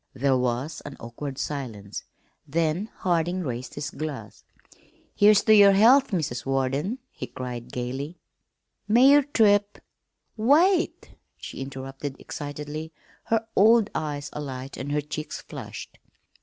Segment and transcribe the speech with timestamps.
[0.15, 2.05] There was an awkward silence,
[2.47, 4.43] then Harding raised his glass.
[5.13, 6.43] "Here's to your health, Mrs.
[6.43, 8.17] Warden!" he cried gayly.
[8.87, 9.77] "May your trip"
[10.55, 12.91] "Wait!" she interrupted excitedly,
[13.25, 15.99] her old eyes alight and her cheeks flushed.